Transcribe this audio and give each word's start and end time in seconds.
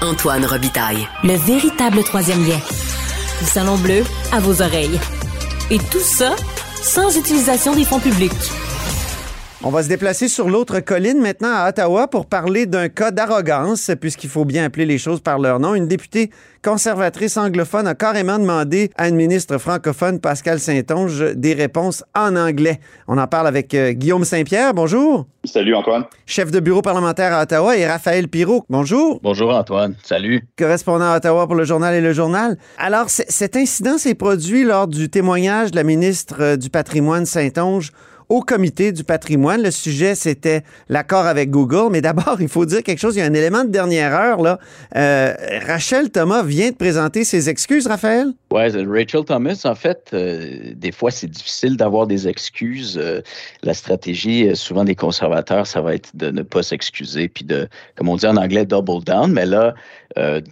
Antoine 0.00 0.44
Robitaille. 0.44 1.08
Le 1.22 1.34
véritable 1.34 2.02
troisième 2.04 2.44
lien. 2.46 2.58
Du 3.40 3.46
salon 3.46 3.76
bleu 3.76 4.04
à 4.32 4.40
vos 4.40 4.62
oreilles. 4.62 5.00
Et 5.70 5.78
tout 5.78 6.00
ça 6.00 6.34
sans 6.82 7.16
utilisation 7.16 7.74
des 7.74 7.84
fonds 7.84 8.00
publics. 8.00 8.32
On 9.66 9.70
va 9.70 9.82
se 9.82 9.88
déplacer 9.88 10.28
sur 10.28 10.50
l'autre 10.50 10.80
colline 10.80 11.22
maintenant 11.22 11.54
à 11.54 11.70
Ottawa 11.70 12.06
pour 12.06 12.26
parler 12.26 12.66
d'un 12.66 12.90
cas 12.90 13.10
d'arrogance, 13.10 13.90
puisqu'il 13.98 14.28
faut 14.28 14.44
bien 14.44 14.66
appeler 14.66 14.84
les 14.84 14.98
choses 14.98 15.22
par 15.22 15.38
leur 15.38 15.58
nom. 15.58 15.74
Une 15.74 15.88
députée 15.88 16.28
conservatrice 16.62 17.38
anglophone 17.38 17.86
a 17.86 17.94
carrément 17.94 18.38
demandé 18.38 18.90
à 18.98 19.08
une 19.08 19.16
ministre 19.16 19.56
francophone, 19.56 20.20
Pascal 20.20 20.60
Saint-Onge, 20.60 21.32
des 21.34 21.54
réponses 21.54 22.04
en 22.14 22.36
anglais. 22.36 22.78
On 23.08 23.16
en 23.16 23.26
parle 23.26 23.46
avec 23.46 23.72
euh, 23.72 23.92
Guillaume 23.92 24.26
Saint-Pierre. 24.26 24.74
Bonjour. 24.74 25.26
Salut 25.44 25.74
Antoine. 25.74 26.04
Chef 26.26 26.50
de 26.50 26.60
bureau 26.60 26.82
parlementaire 26.82 27.32
à 27.32 27.42
Ottawa 27.42 27.74
et 27.74 27.86
Raphaël 27.86 28.28
Pirot. 28.28 28.66
Bonjour. 28.68 29.18
Bonjour 29.22 29.54
Antoine. 29.54 29.94
Salut. 30.02 30.46
Correspondant 30.58 31.12
à 31.12 31.16
Ottawa 31.16 31.46
pour 31.46 31.56
le 31.56 31.64
journal 31.64 31.94
et 31.94 32.02
le 32.02 32.12
journal. 32.12 32.58
Alors, 32.76 33.08
cet 33.08 33.56
incident 33.56 33.96
s'est 33.96 34.14
produit 34.14 34.64
lors 34.64 34.88
du 34.88 35.08
témoignage 35.08 35.70
de 35.70 35.76
la 35.76 35.84
ministre 35.84 36.36
euh, 36.40 36.56
du 36.56 36.68
patrimoine 36.68 37.24
Saint-Onge 37.24 37.92
au 38.34 38.40
comité 38.40 38.90
du 38.90 39.04
patrimoine. 39.04 39.62
Le 39.62 39.70
sujet, 39.70 40.16
c'était 40.16 40.64
l'accord 40.88 41.26
avec 41.26 41.50
Google. 41.50 41.92
Mais 41.92 42.00
d'abord, 42.00 42.36
il 42.40 42.48
faut 42.48 42.66
dire 42.66 42.82
quelque 42.82 42.98
chose. 42.98 43.14
Il 43.14 43.20
y 43.20 43.22
a 43.22 43.26
un 43.26 43.34
élément 43.34 43.64
de 43.64 43.70
dernière 43.70 44.12
heure. 44.12 44.42
Là. 44.42 44.58
Euh, 44.96 45.34
Rachel 45.66 46.10
Thomas 46.10 46.42
vient 46.42 46.70
de 46.70 46.74
présenter 46.74 47.22
ses 47.22 47.48
excuses, 47.48 47.86
Raphaël? 47.86 48.32
Oui, 48.50 48.62
Rachel 48.86 49.24
Thomas, 49.24 49.60
en 49.64 49.74
fait, 49.76 50.10
euh, 50.12 50.72
des 50.74 50.90
fois, 50.90 51.12
c'est 51.12 51.30
difficile 51.30 51.76
d'avoir 51.76 52.08
des 52.08 52.26
excuses. 52.26 52.98
Euh, 53.00 53.20
la 53.62 53.74
stratégie, 53.74 54.50
souvent 54.56 54.84
des 54.84 54.96
conservateurs, 54.96 55.66
ça 55.66 55.80
va 55.80 55.94
être 55.94 56.10
de 56.14 56.30
ne 56.30 56.42
pas 56.42 56.64
s'excuser, 56.64 57.28
puis 57.28 57.44
de, 57.44 57.68
comme 57.94 58.08
on 58.08 58.16
dit 58.16 58.26
en 58.26 58.36
anglais, 58.36 58.66
double 58.66 59.04
down. 59.04 59.32
Mais 59.32 59.46
là, 59.46 59.74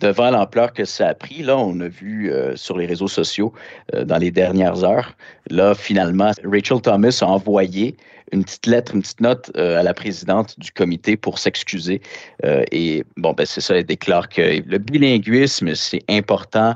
devant 0.00 0.30
l'ampleur 0.30 0.72
que 0.72 0.84
ça 0.84 1.08
a 1.08 1.14
pris, 1.14 1.42
là, 1.42 1.56
on 1.56 1.78
a 1.80 1.88
vu 1.88 2.32
sur 2.56 2.76
les 2.76 2.86
réseaux 2.86 3.06
sociaux 3.06 3.52
dans 3.92 4.18
les 4.18 4.32
dernières 4.32 4.82
heures, 4.82 5.14
là, 5.50 5.74
finalement, 5.74 6.32
Rachel 6.44 6.80
Thomas 6.80 7.16
a 7.22 7.26
envoyé 7.26 7.71
employés 7.72 7.96
une 8.32 8.44
petite 8.44 8.66
lettre, 8.66 8.94
une 8.94 9.02
petite 9.02 9.20
note 9.20 9.50
euh, 9.56 9.78
à 9.78 9.82
la 9.82 9.94
présidente 9.94 10.58
du 10.58 10.72
comité 10.72 11.16
pour 11.16 11.38
s'excuser. 11.38 12.00
Euh, 12.44 12.64
et 12.72 13.04
bon, 13.16 13.32
ben 13.32 13.46
c'est 13.46 13.60
ça, 13.60 13.76
elle 13.76 13.84
déclare 13.84 14.28
que 14.28 14.62
le 14.66 14.78
bilinguisme, 14.78 15.74
c'est 15.74 16.02
important 16.08 16.74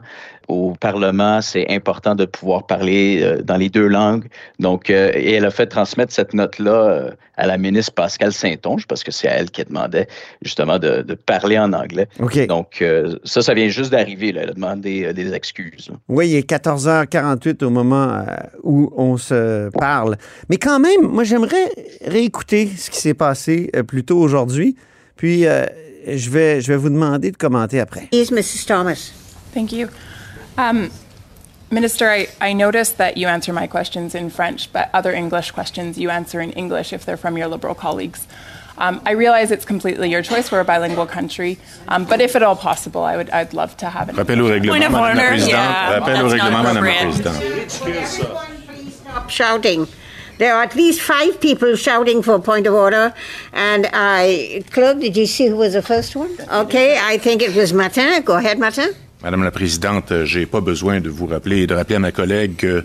au 0.48 0.74
Parlement, 0.78 1.40
c'est 1.40 1.68
important 1.70 2.14
de 2.14 2.24
pouvoir 2.24 2.66
parler 2.66 3.20
euh, 3.20 3.42
dans 3.42 3.56
les 3.56 3.68
deux 3.68 3.88
langues. 3.88 4.26
Donc, 4.60 4.90
et 4.90 5.32
elle 5.32 5.44
a 5.44 5.50
fait 5.50 5.66
transmettre 5.66 6.12
cette 6.12 6.34
note-là 6.34 7.10
à 7.36 7.46
la 7.46 7.58
ministre 7.58 7.92
Pascal 7.94 8.32
Saint-Onge, 8.32 8.86
parce 8.86 9.02
que 9.02 9.10
c'est 9.10 9.26
à 9.28 9.32
elle 9.32 9.50
qui 9.50 9.64
demandait 9.64 10.06
justement 10.42 10.78
de, 10.78 11.02
parler 11.26 11.58
en 11.58 11.72
anglais. 11.72 12.06
Donc, 12.48 12.82
ça, 13.24 13.42
ça 13.42 13.54
vient 13.54 13.68
juste 13.68 13.90
d'arriver. 13.90 14.28
Elle 14.28 14.50
a 14.50 14.52
demandé 14.52 15.12
des 15.12 15.34
excuses. 15.34 15.90
Oui, 16.08 16.28
il 16.28 16.36
est 16.36 16.48
14h48 16.48 17.64
au 17.64 17.70
moment 17.70 18.24
où 18.62 18.92
on 18.96 19.16
se 19.16 19.68
parle. 19.70 20.16
Mais 20.48 20.56
quand 20.56 20.78
même, 20.78 21.02
moi, 21.02 21.24
j'aimerais 21.24 21.45
réécouter 22.04 22.70
ce 22.76 22.90
qui 22.90 23.00
s'est 23.00 23.14
passé 23.14 23.70
plus 23.86 24.04
tôt 24.04 24.18
aujourd'hui. 24.18 24.76
Puis, 25.16 25.42
je, 25.42 26.30
vais, 26.30 26.60
je 26.60 26.68
vais 26.68 26.76
vous 26.76 26.90
demander 26.90 27.30
de 27.30 27.36
commenter 27.36 27.80
après. 27.80 28.08
Yes, 28.12 28.30
Mrs. 28.30 28.66
Thomas. 28.66 29.12
Thank 29.54 29.72
you. 29.72 29.88
Um, 30.58 30.90
Minister, 31.70 32.08
I, 32.08 32.28
I 32.40 32.52
noticed 32.52 32.98
that 32.98 33.16
you 33.16 33.26
answer 33.26 33.52
my 33.52 33.66
questions 33.66 34.14
in 34.14 34.30
French, 34.30 34.72
but 34.72 34.88
other 34.94 35.12
English 35.12 35.50
questions 35.50 35.98
you 35.98 36.10
answer 36.10 36.40
in 36.40 36.52
English 36.52 36.92
if 36.92 37.04
they're 37.04 37.16
from 37.16 37.36
your 37.36 37.48
Liberal 37.48 37.74
colleagues. 37.74 38.26
Um, 38.78 39.00
I 39.04 39.12
realize 39.12 39.50
it's 39.50 39.64
completely 39.64 40.10
your 40.10 40.22
choice. 40.22 40.52
We're 40.52 40.60
a 40.60 40.64
bilingual 40.64 41.06
country, 41.06 41.58
um, 41.88 42.04
but 42.04 42.20
if 42.20 42.36
at 42.36 42.42
all 42.42 42.56
possible, 42.56 43.02
I 43.02 43.16
would 43.16 43.30
I'd 43.30 43.52
love 43.54 43.76
to 43.78 43.86
have 43.86 44.08
an. 44.10 44.16
Rappel 44.16 44.40
au 44.40 44.48
règlement, 44.48 44.78
Madame 44.78 45.16
la 45.16 45.28
Présidente. 45.28 45.48
Yeah, 45.48 45.98
Rappel 45.98 46.22
au 46.22 46.28
règlement, 46.28 46.62
Madame 46.62 46.84
la 46.84 46.92
Présidente. 46.92 48.10
Stop 48.92 49.30
shouting. 49.30 49.88
There 50.38 50.54
are 50.54 50.62
at 50.62 50.74
least 50.74 51.00
five 51.00 51.40
people 51.40 51.76
shouting 51.76 52.22
for 52.22 52.34
a 52.34 52.40
point 52.40 52.66
of 52.66 52.74
order, 52.74 53.14
and 53.52 53.88
I, 53.92 54.62
clerk, 54.70 55.00
did 55.00 55.16
you 55.16 55.26
see 55.26 55.46
who 55.46 55.56
was 55.56 55.72
the 55.72 55.82
first 55.82 56.14
one? 56.14 56.30
Okay, 56.52 56.98
I 57.00 57.18
think 57.18 57.42
it 57.42 57.54
was 57.54 57.72
Martin. 57.72 58.22
Go 58.22 58.34
ahead, 58.36 58.58
Martin. 58.58 58.88
Madame 59.22 59.44
la 59.44 59.50
Présidente, 59.50 60.24
j'ai 60.24 60.46
pas 60.46 60.60
besoin 60.60 61.00
de 61.00 61.08
vous 61.08 61.26
rappeler 61.26 61.66
de 61.66 61.74
rappeler 61.74 61.96
à 61.96 62.00
ma 62.00 62.12
collègue 62.12 62.56
que 62.56 62.84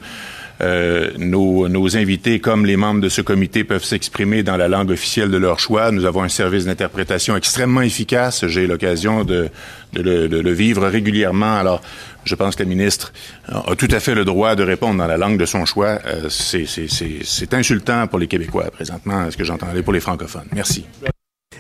euh, 0.61 1.09
nos, 1.17 1.97
invités, 1.97 2.39
comme 2.39 2.65
les 2.65 2.77
membres 2.77 3.01
de 3.01 3.09
ce 3.09 3.21
comité, 3.21 3.63
peuvent 3.63 3.83
s'exprimer 3.83 4.43
dans 4.43 4.57
la 4.57 4.67
langue 4.67 4.91
officielle 4.91 5.31
de 5.31 5.37
leur 5.37 5.59
choix. 5.59 5.91
Nous 5.91 6.05
avons 6.05 6.21
un 6.21 6.29
service 6.29 6.65
d'interprétation 6.65 7.35
extrêmement 7.35 7.81
efficace. 7.81 8.45
J'ai 8.47 8.67
l'occasion 8.67 9.23
de, 9.23 9.49
le, 9.93 10.51
vivre 10.51 10.87
régulièrement. 10.87 11.57
Alors, 11.57 11.81
je 12.23 12.35
pense 12.35 12.55
que 12.55 12.63
la 12.63 12.69
ministre 12.69 13.13
a 13.47 13.75
tout 13.75 13.87
à 13.91 13.99
fait 13.99 14.15
le 14.15 14.25
droit 14.25 14.55
de 14.55 14.63
répondre 14.63 14.97
dans 14.97 15.07
la 15.07 15.17
langue 15.17 15.37
de 15.37 15.45
son 15.45 15.65
choix. 15.65 15.99
Euh, 16.05 16.29
C'est 16.29 17.53
insultant 17.53 18.07
pour 18.07 18.19
les 18.19 18.27
Québécois 18.27 18.69
présentement, 18.71 19.29
ce 19.29 19.37
que 19.37 19.43
j'entendais 19.43 19.83
pour 19.83 19.93
les 19.93 19.99
francophones. 19.99 20.47
Merci. 20.53 20.85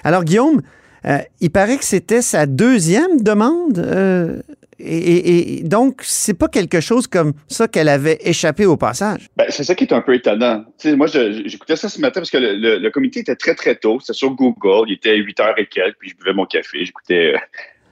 Alors, 0.03 0.23
Guillaume, 0.23 0.61
euh, 1.05 1.19
il 1.39 1.49
paraît 1.49 1.77
que 1.77 1.85
c'était 1.85 2.21
sa 2.21 2.45
deuxième 2.45 3.21
demande. 3.21 3.79
Euh, 3.79 4.41
et, 4.83 5.61
donc, 5.63 6.01
c'est 6.03 6.33
pas 6.33 6.47
quelque 6.47 6.79
chose 6.79 7.05
comme 7.05 7.33
ça 7.47 7.67
qu'elle 7.67 7.89
avait 7.89 8.17
échappé 8.21 8.65
au 8.65 8.77
passage. 8.77 9.27
Ben, 9.37 9.45
c'est 9.49 9.63
ça 9.63 9.75
qui 9.75 9.83
est 9.83 9.93
un 9.93 10.01
peu 10.01 10.15
étonnant. 10.15 10.65
moi, 10.95 11.07
j'écoutais 11.07 11.75
ça 11.75 11.87
ce 11.87 12.01
matin 12.01 12.19
parce 12.19 12.31
que 12.31 12.37
le, 12.37 12.89
comité 12.89 13.19
était 13.19 13.35
très, 13.35 13.53
très 13.53 13.75
tôt. 13.75 13.99
C'était 13.99 14.17
sur 14.17 14.31
Google. 14.31 14.89
Il 14.89 14.93
était 14.93 15.15
8 15.15 15.39
heures 15.39 15.59
et 15.59 15.67
quelques, 15.67 15.97
puis 15.99 16.09
je 16.09 16.15
buvais 16.15 16.33
mon 16.33 16.45
café. 16.45 16.83
J'écoutais. 16.83 17.35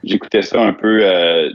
J'écoutais 0.03 0.41
ça 0.41 0.61
un 0.61 0.73
peu 0.73 0.99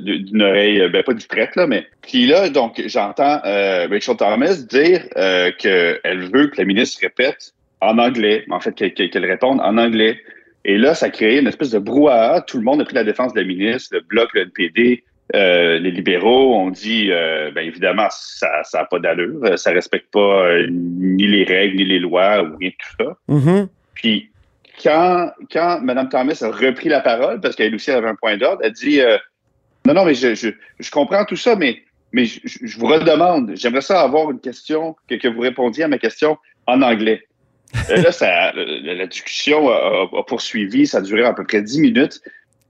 d'une 0.00 0.42
oreille, 0.42 0.88
ben 0.90 1.02
pas 1.02 1.14
distraite, 1.14 1.56
là, 1.56 1.66
mais. 1.66 1.86
Puis 2.02 2.26
là, 2.26 2.50
donc, 2.50 2.82
j'entends 2.86 3.40
Rachel 3.42 4.16
Thomas 4.16 4.54
dire 4.68 5.02
qu'elle 5.58 6.30
veut 6.30 6.48
que 6.48 6.58
la 6.58 6.64
ministre 6.64 7.00
répète 7.00 7.52
en 7.80 7.98
anglais, 7.98 8.44
en 8.50 8.60
fait, 8.60 8.74
qu'elle 8.74 9.24
réponde 9.24 9.60
en 9.60 9.78
anglais. 9.78 10.18
Et 10.64 10.78
là, 10.78 10.94
ça 10.94 11.06
a 11.06 11.10
créé 11.10 11.40
une 11.40 11.46
espèce 11.46 11.70
de 11.70 11.78
brouhaha. 11.78 12.42
Tout 12.42 12.58
le 12.58 12.64
monde 12.64 12.80
a 12.80 12.84
pris 12.84 12.94
la 12.94 13.04
défense 13.04 13.34
de 13.34 13.40
la 13.40 13.46
ministre, 13.46 13.94
le 13.96 14.00
bloc, 14.00 14.30
le 14.34 14.42
NPD, 14.42 15.04
euh, 15.34 15.78
les 15.78 15.90
libéraux 15.90 16.54
ont 16.54 16.70
dit, 16.70 17.08
euh, 17.10 17.50
ben 17.50 17.66
évidemment, 17.66 18.08
ça 18.10 18.62
n'a 18.72 18.84
pas 18.84 18.98
d'allure, 18.98 19.58
ça 19.58 19.70
respecte 19.70 20.10
pas 20.12 20.46
euh, 20.46 20.66
ni 20.70 21.26
les 21.26 21.44
règles, 21.44 21.76
ni 21.76 21.84
les 21.84 21.98
lois, 21.98 22.42
ou 22.42 22.56
rien 22.58 22.70
de 22.70 22.74
tout 22.74 23.04
ça. 23.04 23.16
Mm-hmm. 23.28 23.68
Puis, 23.94 24.30
quand, 24.82 25.30
quand 25.50 25.80
Mme 25.80 26.08
Thomas 26.08 26.38
a 26.42 26.50
repris 26.50 26.88
la 26.88 27.00
parole, 27.00 27.40
parce 27.40 27.56
qu'elle 27.56 27.74
aussi 27.74 27.90
avait 27.90 28.08
un 28.08 28.14
point 28.14 28.36
d'ordre, 28.36 28.60
elle 28.64 28.72
dit, 28.72 29.00
non, 29.86 29.94
non, 29.94 30.04
mais 30.04 30.14
je, 30.14 30.34
je, 30.34 30.48
je, 30.78 30.90
comprends 30.90 31.24
tout 31.24 31.36
ça, 31.36 31.56
mais, 31.56 31.82
mais 32.12 32.24
je, 32.24 32.40
je 32.44 32.78
vous 32.78 32.86
redemande, 32.86 33.52
j'aimerais 33.54 33.82
ça 33.82 34.00
avoir 34.00 34.30
une 34.30 34.40
question, 34.40 34.96
que, 35.08 35.14
que 35.16 35.28
vous 35.28 35.40
répondiez 35.40 35.84
à 35.84 35.88
ma 35.88 35.98
question 35.98 36.38
en 36.66 36.82
anglais. 36.82 37.22
Euh, 37.90 37.96
là, 38.02 38.12
ça, 38.12 38.52
la, 38.52 39.06
discussion 39.06 39.68
a, 39.68 40.22
poursuivi, 40.26 40.86
ça 40.86 40.98
a 40.98 41.00
duré 41.00 41.24
à 41.24 41.32
peu 41.32 41.44
près 41.44 41.62
dix 41.62 41.80
minutes. 41.80 42.20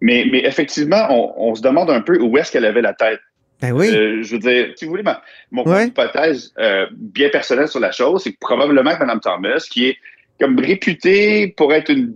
Mais, 0.01 0.27
mais 0.31 0.45
effectivement, 0.45 1.07
on, 1.39 1.55
se 1.55 1.63
demande 1.63 1.91
un 1.91 2.01
peu 2.01 2.21
où 2.21 2.37
est-ce 2.37 2.53
qu'elle 2.53 2.65
avait 2.65 2.83
la 2.83 2.95
tête. 2.95 3.21
Ben 3.61 3.73
oui. 3.73 3.89
Euh, 3.89 4.23
je 4.23 4.33
veux 4.33 4.39
dire, 4.39 4.73
si 4.77 4.85
vous 4.85 4.91
voulez, 4.91 5.05
mon 5.51 5.81
hypothèse 5.81 6.53
euh, 6.59 6.87
bien 6.93 7.29
personnelle 7.29 7.69
sur 7.69 7.81
la 7.81 7.93
chose, 7.93 8.23
c'est 8.23 8.33
que 8.33 8.39
probablement 8.41 8.95
que 8.95 8.99
Mme 8.99 9.21
Thomas, 9.21 9.67
qui 9.71 9.87
est 9.87 9.99
comme 10.41 10.59
réputée 10.59 11.49
pour 11.57 11.73
être 11.73 11.91
une 11.91 12.15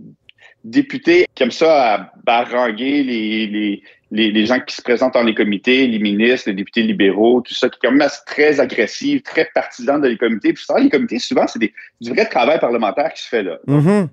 députée 0.63 1.25
qui 1.35 1.43
aime 1.43 1.51
ça 1.51 1.93
à 1.93 2.11
baranguer 2.25 3.03
les, 3.03 3.81
les, 4.11 4.31
les, 4.31 4.45
gens 4.45 4.59
qui 4.59 4.75
se 4.75 4.81
présentent 4.81 5.13
dans 5.13 5.23
les 5.23 5.35
comités, 5.35 5.87
les 5.87 5.99
ministres, 5.99 6.49
les 6.49 6.55
députés 6.55 6.83
libéraux, 6.83 7.41
tout 7.41 7.53
ça, 7.53 7.69
qui 7.69 7.75
est 7.75 7.87
quand 7.87 7.93
même 7.93 8.09
très 8.25 8.59
agressif, 8.59 9.23
très 9.23 9.49
partisan 9.53 9.99
de 9.99 10.07
les 10.07 10.17
comités. 10.17 10.53
Puis 10.53 10.65
ça, 10.65 10.79
les 10.79 10.89
comités, 10.89 11.19
souvent, 11.19 11.47
c'est 11.47 11.59
du 11.59 12.09
vrai 12.11 12.25
travail 12.25 12.59
parlementaire 12.59 13.13
qui 13.13 13.23
se 13.23 13.29
fait 13.29 13.43
là. 13.43 13.57
Mm-hmm. 13.67 14.07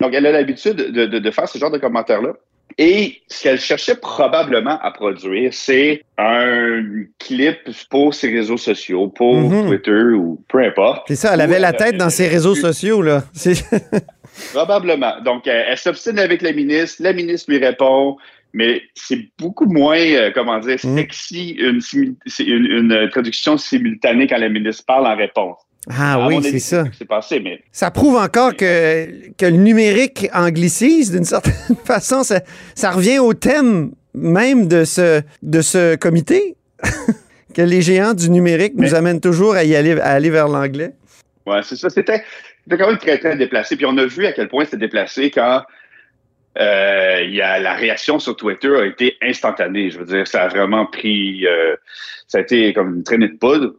Donc, 0.00 0.14
elle 0.14 0.26
a 0.26 0.32
l'habitude 0.32 0.76
de, 0.76 1.06
de, 1.06 1.30
faire 1.30 1.48
ce 1.48 1.58
genre 1.58 1.70
de 1.70 1.78
commentaires-là. 1.78 2.32
Et 2.78 3.22
ce 3.28 3.42
qu'elle 3.42 3.60
cherchait 3.60 3.96
probablement 3.96 4.78
à 4.80 4.90
produire, 4.90 5.52
c'est 5.52 6.02
un 6.18 6.82
clip 7.18 7.58
pour 7.90 8.14
ses 8.14 8.30
réseaux 8.30 8.56
sociaux, 8.56 9.08
pour 9.08 9.40
mm-hmm. 9.40 9.66
Twitter 9.68 10.02
ou 10.14 10.42
peu 10.48 10.64
importe. 10.64 11.04
C'est 11.08 11.16
ça, 11.16 11.34
elle 11.34 11.40
avait 11.40 11.58
la 11.58 11.72
tête 11.72 11.96
dans 11.96 12.10
ses 12.10 12.28
réseaux 12.28 12.54
sociaux, 12.54 13.02
là. 13.02 13.24
probablement. 14.52 15.20
Donc, 15.24 15.46
elle, 15.46 15.66
elle 15.68 15.78
s'obstine 15.78 16.18
avec 16.18 16.42
la 16.42 16.52
ministre, 16.52 17.02
la 17.02 17.12
ministre 17.12 17.50
lui 17.50 17.58
répond, 17.58 18.16
mais 18.52 18.82
c'est 18.94 19.28
beaucoup 19.38 19.66
moins, 19.66 19.98
euh, 19.98 20.30
comment 20.34 20.58
dire, 20.58 20.78
mm. 20.82 20.96
sexy, 20.96 21.50
une, 21.58 21.80
une, 22.38 23.08
traduction 23.10 23.56
simultanée 23.56 24.26
quand 24.26 24.38
la 24.38 24.48
ministre 24.48 24.84
parle 24.86 25.06
en 25.06 25.16
réponse. 25.16 25.58
Ah 25.98 26.26
oui, 26.26 26.42
c'est 26.42 26.58
ça. 26.58 26.84
passé, 27.08 27.40
mais... 27.40 27.62
Ça 27.72 27.90
prouve 27.90 28.16
encore 28.16 28.54
que, 28.54 29.32
que 29.36 29.46
le 29.46 29.56
numérique 29.56 30.28
anglicise 30.32 31.10
d'une 31.10 31.24
certaine 31.24 31.76
façon. 31.84 32.22
Ça, 32.22 32.40
ça, 32.74 32.90
revient 32.90 33.18
au 33.18 33.34
thème 33.34 33.92
même 34.14 34.68
de 34.68 34.84
ce, 34.84 35.22
de 35.42 35.60
ce 35.60 35.96
comité, 35.96 36.56
que 37.54 37.62
les 37.62 37.82
géants 37.82 38.14
du 38.14 38.30
numérique 38.30 38.74
nous 38.76 38.94
amènent 38.94 39.20
toujours 39.20 39.54
à 39.54 39.64
y 39.64 39.74
aller, 39.74 39.98
à 40.00 40.10
aller 40.10 40.30
vers 40.30 40.48
l'anglais. 40.48 40.92
Oui, 41.46 41.56
c'est 41.62 41.76
ça. 41.76 41.90
C'était 41.90 42.22
quand 42.68 42.88
même 42.88 42.98
très, 42.98 43.18
très 43.18 43.36
déplacé. 43.36 43.76
Puis 43.76 43.86
on 43.86 43.96
a 43.98 44.06
vu 44.06 44.26
à 44.26 44.32
quel 44.32 44.48
point 44.48 44.64
c'était 44.64 44.78
déplacé 44.78 45.30
quand 45.30 45.62
euh, 46.58 47.22
y 47.28 47.40
a, 47.40 47.60
la 47.60 47.74
réaction 47.74 48.18
sur 48.18 48.36
Twitter 48.36 48.74
a 48.76 48.84
été 48.84 49.16
instantanée. 49.22 49.90
Je 49.90 49.98
veux 49.98 50.04
dire, 50.04 50.26
ça 50.26 50.42
a 50.42 50.48
vraiment 50.48 50.86
pris, 50.86 51.46
euh, 51.46 51.76
ça 52.26 52.38
a 52.38 52.40
été 52.40 52.72
comme 52.72 52.96
une 52.96 53.04
traînée 53.04 53.28
de 53.28 53.36
poudre. 53.36 53.74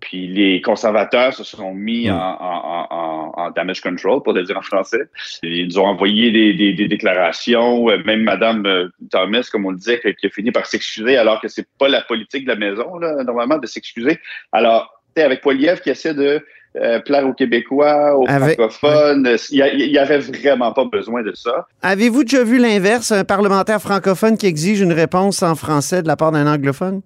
Puis 0.00 0.28
les 0.28 0.60
conservateurs 0.60 1.34
se 1.34 1.44
sont 1.44 1.74
mis 1.74 2.10
en, 2.10 2.16
en, 2.16 2.86
en, 2.90 3.32
en, 3.36 3.50
damage 3.50 3.80
control, 3.80 4.22
pour 4.22 4.32
le 4.32 4.44
dire 4.44 4.56
en 4.56 4.62
français. 4.62 5.08
Ils 5.42 5.78
ont 5.78 5.86
envoyé 5.86 6.30
des, 6.30 6.54
des, 6.54 6.72
des 6.72 6.88
déclarations. 6.88 7.88
Euh, 7.90 7.98
même 8.04 8.22
Madame 8.22 8.64
euh, 8.66 8.88
Thomas, 9.10 9.48
comme 9.50 9.66
on 9.66 9.70
le 9.70 9.76
disait, 9.76 10.00
qui 10.00 10.26
a 10.26 10.30
fini 10.30 10.52
par 10.52 10.66
s'excuser, 10.66 11.16
alors 11.16 11.40
que 11.40 11.48
c'est 11.48 11.66
pas 11.78 11.88
la 11.88 12.02
politique 12.02 12.44
de 12.44 12.50
la 12.50 12.56
maison, 12.56 12.98
là, 12.98 13.24
normalement, 13.24 13.58
de 13.58 13.66
s'excuser. 13.66 14.18
Alors, 14.52 14.98
avec 15.16 15.40
Poiliev 15.40 15.80
qui 15.80 15.90
essaie 15.90 16.14
de 16.14 16.44
euh, 16.76 17.00
plaire 17.00 17.26
aux 17.26 17.32
Québécois, 17.32 18.16
aux 18.16 18.26
francophones. 18.26 19.36
Il 19.50 19.90
n'y 19.90 19.98
avait 19.98 20.18
vraiment 20.18 20.72
pas 20.72 20.84
besoin 20.84 21.22
de 21.22 21.32
ça. 21.34 21.66
Avez-vous 21.82 22.24
déjà 22.24 22.44
vu 22.44 22.58
l'inverse, 22.58 23.10
un 23.10 23.24
parlementaire 23.24 23.80
francophone 23.80 24.36
qui 24.36 24.46
exige 24.46 24.80
une 24.80 24.92
réponse 24.92 25.42
en 25.42 25.54
français 25.54 26.02
de 26.02 26.06
la 26.06 26.16
part 26.16 26.30
d'un 26.30 26.46
anglophone? 26.46 27.00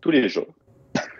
Tous 0.00 0.10
les 0.10 0.28
jours. 0.28 0.48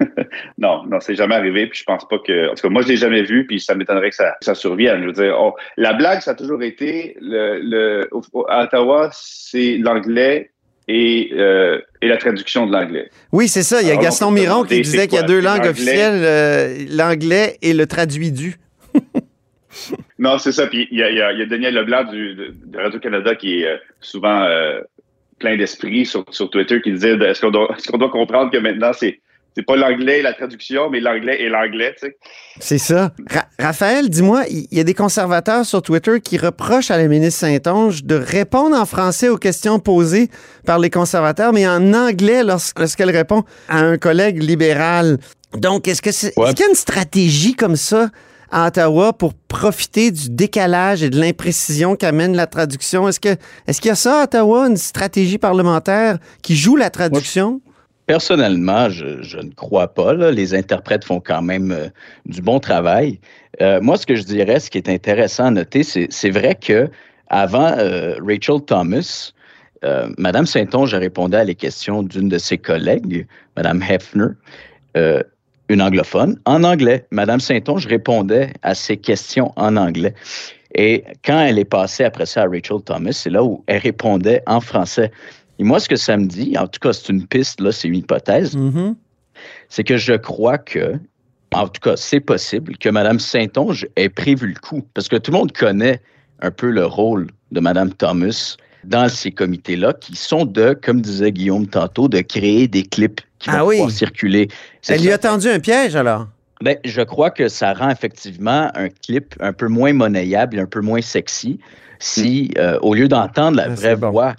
non, 0.59 0.85
non, 0.87 1.01
c'est 1.01 1.15
jamais 1.15 1.35
arrivé. 1.35 1.67
Puis 1.67 1.81
je 1.81 1.85
pense 1.85 2.07
pas 2.09 2.19
que. 2.19 2.51
En 2.51 2.55
tout 2.55 2.63
cas, 2.63 2.69
moi, 2.69 2.83
je 2.83 2.89
l'ai 2.89 2.97
jamais 2.97 3.23
vu. 3.23 3.47
Puis 3.47 3.61
ça 3.61 3.75
m'étonnerait 3.75 4.11
que 4.11 4.17
ça, 4.17 4.37
ça 4.41 4.55
survienne. 4.55 5.03
Je 5.03 5.07
veux 5.07 5.13
dire, 5.13 5.37
oh, 5.39 5.55
la 5.77 5.93
blague, 5.93 6.21
ça 6.21 6.33
a 6.33 6.35
toujours 6.35 6.63
été 6.63 7.17
le, 7.21 7.61
le 7.61 8.11
à 8.49 8.65
Ottawa, 8.65 9.11
c'est 9.13 9.79
l'anglais 9.79 10.51
et, 10.89 11.31
euh, 11.33 11.81
et, 12.01 12.09
la 12.09 12.17
traduction 12.17 12.67
de 12.67 12.73
l'anglais. 12.73 13.11
Oui, 13.33 13.49
c'est 13.49 13.63
ça. 13.63 13.83
Il 13.83 13.89
y 13.89 13.91
a 13.91 13.97
Gaston 13.97 14.31
Miron 14.31 14.65
qui 14.65 14.81
disait 14.81 15.09
qu'il 15.09 15.17
y 15.17 15.23
a 15.23 15.27
deux 15.27 15.41
langues 15.41 15.67
officielles, 15.67 16.23
euh, 16.23 16.85
l'anglais 16.91 17.59
et 17.63 17.75
le 17.75 17.87
traduit 17.87 18.31
du. 18.31 18.57
non, 20.19 20.39
c'est 20.39 20.53
ça. 20.53 20.67
Puis 20.67 20.89
il 20.91 20.99
y 20.99 21.03
a, 21.03 21.11
il 21.33 21.39
y 21.39 21.43
a 21.43 21.47
Daniel 21.47 21.75
Leblanc 21.75 22.05
du, 22.05 22.35
de, 22.35 22.55
de 22.65 22.79
Radio-Canada 22.79 23.35
qui 23.35 23.63
est 23.63 23.67
euh, 23.67 23.77
souvent 24.01 24.43
euh, 24.43 24.81
plein 25.39 25.57
d'esprit 25.57 26.07
sur, 26.07 26.25
sur 26.31 26.51
Twitter 26.51 26.81
qui 26.81 26.93
disait 26.93 27.15
est-ce 27.15 27.41
qu'on 27.41 27.51
doit, 27.51 27.75
est 27.77 27.99
doit 27.99 28.11
comprendre 28.11 28.51
que 28.51 28.59
maintenant 28.59 28.93
c'est 28.93 29.21
c'est 29.57 29.65
pas 29.65 29.77
l'anglais 29.77 30.19
et 30.19 30.23
la 30.23 30.35
traduction, 30.35 30.91
mais 30.91 31.01
l'anglais 31.01 31.41
et 31.41 31.49
l'anglais, 31.49 31.95
tu 31.99 32.09
sais. 32.09 32.17
C'est 32.61 32.77
ça. 32.77 33.13
Ra 33.31 33.47
Raphaël, 33.59 34.11
dis-moi, 34.11 34.43
il 34.51 34.67
y 34.71 34.81
a 34.81 34.85
des 34.85 34.93
conservateurs 34.93 35.65
sur 35.65 35.81
Twitter 35.81 36.21
qui 36.21 36.37
reprochent 36.37 36.91
à 36.91 36.99
la 36.99 37.09
ministre 37.09 37.41
Saint-Onge 37.41 38.05
de 38.05 38.17
répondre 38.17 38.77
en 38.77 38.85
français 38.85 39.31
aux 39.31 39.39
questions 39.39 39.79
posées 39.79 40.29
par 40.67 40.79
les 40.79 40.91
conservateurs, 40.91 41.55
mais 41.55 41.67
en 41.67 41.95
anglais 41.95 42.45
lorsqu'elle 42.45 43.09
répond 43.09 43.45
à 43.71 43.79
un 43.79 43.97
collègue 43.97 44.43
libéral. 44.43 45.17
Donc, 45.55 45.89
est-ce 45.89 46.03
que 46.03 46.13
c'est, 46.13 46.39
ouais. 46.39 46.51
est 46.51 46.55
qu'il 46.55 46.67
y 46.67 46.69
a 46.69 46.71
une 46.71 46.77
stratégie 46.77 47.55
comme 47.55 47.77
ça 47.77 48.11
à 48.51 48.67
Ottawa 48.67 49.15
pour 49.15 49.33
profiter 49.33 50.11
du 50.11 50.29
décalage 50.29 51.03
et 51.03 51.09
de 51.09 51.19
l'imprécision 51.19 51.97
qu'amène 51.97 52.37
la 52.37 52.47
traduction? 52.47 53.09
Est-ce 53.09 53.21
que 53.21 53.37
est-ce 53.67 53.81
qu'il 53.81 53.89
y 53.89 53.93
a 53.93 53.95
ça 53.95 54.21
à 54.21 54.25
Ottawa, 54.25 54.67
une 54.67 54.77
stratégie 54.77 55.39
parlementaire 55.39 56.19
qui 56.43 56.57
joue 56.57 56.77
la 56.77 56.91
traduction? 56.91 57.63
Ouais. 57.65 57.66
Personnellement, 58.07 58.89
je, 58.89 59.23
je, 59.23 59.39
ne 59.39 59.51
crois 59.51 59.89
pas. 59.89 60.15
Là. 60.15 60.31
Les 60.31 60.55
interprètes 60.55 61.05
font 61.05 61.21
quand 61.21 61.43
même 61.43 61.73
euh, 61.73 61.89
du 62.25 62.41
bon 62.41 62.61
travail. 62.61 63.19
Euh, 63.61 63.81
moi, 63.81 63.97
ce 63.97 64.07
que 64.07 64.15
je 64.15 64.23
dirais, 64.23 64.61
ce 64.61 64.71
qui 64.71 64.79
est 64.79 64.89
intéressant 64.89 65.47
à 65.47 65.51
noter, 65.51 65.83
c'est 65.83 66.31
vrai 66.31 66.55
que 66.55 66.89
avant 67.29 67.73
euh, 67.79 68.17
Rachel 68.21 68.61
Thomas, 68.65 69.33
euh, 69.85 70.09
Madame 70.19 70.47
Saint-Onge 70.47 70.95
a 70.95 70.99
répondu 70.99 71.37
à 71.37 71.45
les 71.45 71.55
questions 71.55 72.03
d'une 72.03 72.29
de 72.29 72.39
ses 72.39 72.59
collègues, 72.59 73.27
Madame 73.57 73.83
Hefner, 73.83 74.29
euh, 74.97 75.23
une 75.69 75.83
anglophone, 75.83 76.39
en 76.45 76.63
anglais. 76.65 77.07
Madame 77.11 77.41
Saint-Onge 77.41 77.87
répondait 77.87 78.53
à 78.63 78.75
ces 78.75 78.97
questions 78.97 79.53
en 79.57 79.77
anglais. 79.77 80.15
Et 80.75 81.05
quand 81.25 81.41
elle 81.41 81.59
est 81.59 81.65
passée 81.65 82.05
après 82.05 82.27
ça 82.27 82.43
à 82.43 82.47
Rachel 82.47 82.83
Thomas, 82.85 83.13
c'est 83.13 83.31
là 83.31 83.43
où 83.43 83.65
elle 83.67 83.79
répondait 83.81 84.43
en 84.47 84.61
français. 84.61 85.11
Et 85.59 85.65
moi, 85.65 85.81
ce 85.81 85.89
que 85.89 85.97
ça 85.97 86.17
me 86.17 86.27
dit, 86.27 86.57
en 86.59 86.67
tout 86.67 86.81
cas, 86.81 86.93
c'est 86.93 87.09
une 87.11 87.27
piste, 87.27 87.61
là, 87.61 87.73
c'est 87.73 87.89
une 87.89 87.97
hypothèse, 87.97 88.57
mm 88.57 88.71
-hmm. 88.71 88.95
c'est 89.69 89.85
que 89.85 89.97
je 89.97 90.15
crois 90.15 90.59
que, 90.59 90.99
en 91.55 91.69
tout 91.69 91.81
cas, 91.81 91.97
c'est 91.97 92.21
possible 92.21 92.77
que 92.77 92.89
Mme 92.91 93.19
Saint-Onge 93.19 93.87
ait 93.97 94.09
prévu 94.09 94.49
le 94.49 94.61
coup. 94.61 94.83
Parce 94.95 95.09
que 95.09 95.17
tout 95.17 95.31
le 95.33 95.39
monde 95.39 95.53
connaît 95.53 96.01
un 96.41 96.51
peu 96.51 96.71
le 96.71 96.85
rôle 96.85 97.29
de 97.53 97.61
Mme 97.61 97.93
Thomas 97.95 98.57
dans 98.85 99.09
ces 99.09 99.33
comités-là, 99.33 99.95
qui 99.95 100.15
sont 100.15 100.45
de, 100.45 100.75
comme 100.85 101.01
disait 101.01 101.33
Guillaume 101.33 101.67
tantôt, 101.67 102.09
de 102.09 102.21
créer 102.21 102.69
des 102.69 102.85
clips 102.85 103.21
qui 103.39 103.51
ah 103.51 103.59
vont 103.59 103.69
oui. 103.69 103.77
pouvoir 103.77 103.91
circuler. 103.91 104.49
Elle 104.89 105.03
lui 105.03 105.13
a 105.13 105.19
tendu 105.19 105.49
un 105.49 105.61
piège, 105.61 105.97
alors? 105.97 106.29
Ben, 106.63 106.77
je 106.85 107.03
crois 107.03 107.31
que 107.31 107.49
ça 107.49 107.75
rend 107.75 107.91
effectivement 107.91 108.71
un 108.75 108.89
clip 108.89 109.35
un 109.41 109.53
peu 109.53 109.69
moins 109.69 109.93
monnayable 109.93 110.57
et 110.57 110.61
un 110.61 110.67
peu 110.67 110.81
moins 110.81 111.03
sexy 111.03 111.59
si, 111.99 112.51
mm. 112.57 112.61
euh, 112.61 112.79
au 112.81 112.95
lieu 112.95 113.09
d'entendre 113.09 113.57
la 113.59 113.69
vraie 113.69 113.97
bon. 113.97 114.11
voix 114.11 114.35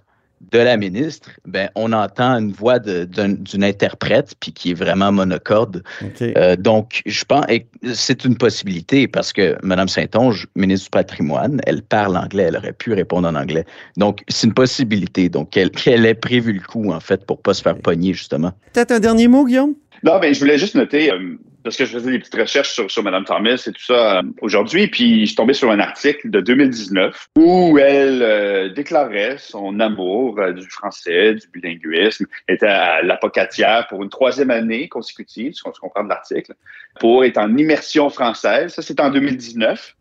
de 0.52 0.60
la 0.60 0.78
ministre, 0.78 1.30
ben, 1.46 1.70
on 1.76 1.92
entend 1.94 2.40
une 2.40 2.52
voix 2.52 2.80
d'une 2.80 3.64
interprète 3.64 4.34
puis 4.40 4.54
qui 4.54 4.72
est 4.72 4.74
vraiment 4.74 5.12
monocorde. 5.12 5.84
Okay. 6.02 6.34
Euh, 6.38 6.56
donc, 6.56 7.02
je 7.06 7.24
pense 7.26 7.46
c'est 7.94 8.26
une 8.26 8.38
possibilité 8.38 9.08
parce 9.08 9.34
que 9.34 9.58
Mme 9.64 9.88
Saint-Onge, 9.88 10.48
ministre 10.56 10.86
du 10.86 10.92
patrimoine, 10.92 11.62
elle 11.66 11.82
parle 11.82 12.18
anglais, 12.18 12.44
elle 12.44 12.58
aurait 12.58 12.74
pu 12.74 12.94
répondre 12.94 13.28
en 13.28 13.36
anglais. 13.36 13.66
Donc, 13.98 14.24
c'est 14.28 14.48
une 14.48 14.54
possibilité. 14.54 15.30
Donc, 15.30 15.52
qu'elle 15.52 15.72
qu 15.72 15.90
ait 15.90 16.14
prévu 16.14 16.54
le 16.54 16.62
coup, 16.62 16.92
en 16.92 17.00
fait, 17.00 17.26
pour 17.26 17.38
ne 17.38 17.42
pas 17.42 17.54
se 17.54 17.62
faire 17.62 17.78
pogner, 17.78 18.14
justement. 18.14 18.52
Peut-être 18.74 18.92
un 18.92 19.00
dernier 19.00 19.28
mot, 19.28 19.46
Guillaume? 19.46 19.76
Non, 20.04 20.20
mais 20.22 20.34
je 20.34 20.40
voulais 20.40 20.58
juste 20.58 20.76
noter, 20.76 21.12
euh, 21.12 21.38
parce 21.68 21.75
que 21.75 21.84
je 21.84 21.92
faisais 21.92 22.12
des 22.12 22.19
petites 22.19 22.36
recherches 22.36 22.72
sur, 22.72 22.90
sur 22.90 23.04
Mme 23.04 23.25
Thomas 23.25 23.62
et 23.68 23.72
tout 23.74 23.84
ça 23.84 24.19
euh, 24.19 24.22
aujourd'hui, 24.40 24.88
puis 24.88 25.19
je 25.22 25.25
suis 25.25 25.36
tombé 25.36 25.52
sur 25.52 25.69
un 25.69 25.81
article 25.81 26.30
de 26.30 26.40
2019 26.40 27.28
où 27.38 27.78
elle 27.78 28.22
euh, 28.22 28.69
déclarait 28.69 29.36
son 29.38 29.81
amour 29.81 30.40
euh, 30.40 30.54
du 30.54 30.66
français, 30.69 31.34
du 31.34 31.46
bilinguisme, 31.54 32.25
était 32.48 32.68
à 32.68 33.02
l'apocatière 33.02 33.86
pour 33.90 34.02
une 34.02 34.08
troisième 34.08 34.50
année 34.50 34.88
consécutive, 34.88 35.56
ce 35.56 35.62
qu'on 35.62 35.74
se 35.74 35.81
comprend 35.81 36.06
de 36.06 36.10
l'article, 36.10 36.54
pour 37.02 37.25
être 37.25 37.38
en 37.38 37.58
immersion 37.58 38.10
française. 38.10 38.74
Ça, 38.74 38.81
c'est 38.81 39.02
en 39.02 39.10
2019. 39.10 39.94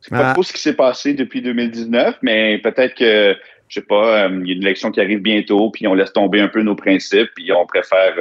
C'est 0.00 0.10
pas 0.12 0.30
ah. 0.30 0.32
trop 0.32 0.42
ce 0.42 0.54
qui 0.54 0.62
s'est 0.62 0.72
passé 0.72 1.12
depuis 1.12 1.42
2019, 1.42 2.16
mais 2.22 2.56
peut-être 2.62 2.94
que 2.94 3.36
je 3.68 3.80
sais 3.80 3.86
pas, 3.86 4.26
il 4.28 4.48
y 4.48 4.52
a 4.52 4.54
une 4.54 4.62
élection 4.62 4.90
qui 4.90 5.02
arrive 5.02 5.20
bientôt, 5.20 5.70
puis 5.70 5.86
on 5.86 5.92
laisse 5.92 6.14
tomber 6.14 6.40
un 6.40 6.48
peu 6.48 6.62
nos 6.62 6.74
principes, 6.74 7.28
puis 7.36 7.52
on 7.52 7.66
préfère 7.66 8.14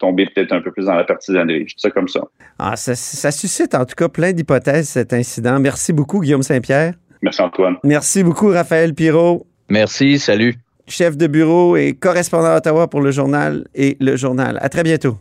tomber 0.00 0.26
peut-être 0.34 0.52
un 0.52 0.60
peu 0.60 0.72
plus 0.72 0.86
dans 0.86 0.94
la 0.94 1.04
partisanerie. 1.04 1.68
Je 1.68 1.74
dis 1.76 1.82
ça 1.82 1.90
comme 1.90 2.08
ça. 2.08 2.22
Ah, 2.58 2.76
ça. 2.76 2.94
Ça 2.94 3.30
suscite 3.30 3.74
en 3.74 3.84
tout 3.84 3.94
cas 3.94 4.08
plein 4.08 4.32
d'hypothèses, 4.32 4.88
cet 4.88 5.12
incident. 5.12 5.60
Merci 5.60 5.92
beaucoup, 5.92 6.20
Guillaume 6.20 6.42
Saint-Pierre. 6.42 6.94
Merci, 7.22 7.42
Antoine. 7.42 7.76
Merci 7.84 8.22
beaucoup, 8.24 8.48
Raphaël 8.48 8.94
Pirot. 8.94 9.46
Merci, 9.68 10.18
salut. 10.18 10.56
Chef 10.88 11.16
de 11.16 11.26
bureau 11.26 11.76
et 11.76 11.92
correspondant 11.92 12.48
à 12.48 12.56
Ottawa 12.56 12.88
pour 12.88 13.00
le 13.00 13.12
journal 13.12 13.66
et 13.74 13.96
le 14.00 14.16
journal. 14.16 14.58
À 14.60 14.68
très 14.68 14.82
bientôt. 14.82 15.16